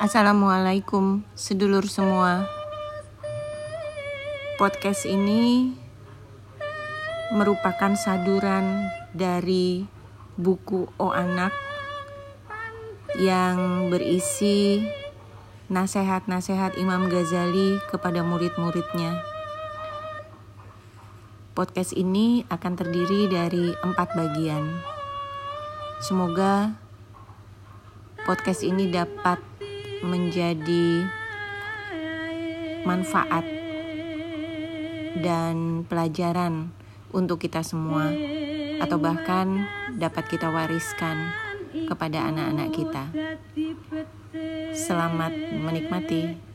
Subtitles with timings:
[0.00, 2.48] Assalamualaikum sedulur semua
[4.56, 5.76] Podcast ini
[7.36, 9.84] merupakan saduran dari
[10.40, 11.52] buku O Anak
[13.20, 14.80] yang berisi
[15.68, 19.20] nasihat-nasihat Imam Ghazali kepada murid-muridnya.
[21.52, 24.64] Podcast ini akan terdiri dari empat bagian.
[26.00, 26.72] Semoga
[28.24, 29.49] podcast ini dapat
[30.00, 31.04] menjadi
[32.88, 33.44] manfaat
[35.20, 36.72] dan pelajaran
[37.12, 38.08] untuk kita semua,
[38.80, 39.68] atau bahkan
[39.98, 41.28] dapat kita wariskan
[41.90, 43.04] kepada anak-anak kita.
[44.72, 46.49] Selamat menikmati.